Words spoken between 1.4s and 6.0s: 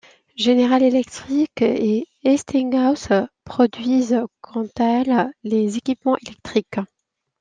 et Westinghouse produisent quant à elles les